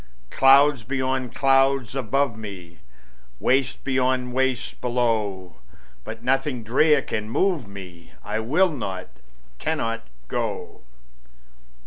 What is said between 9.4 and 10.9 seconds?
cannot go.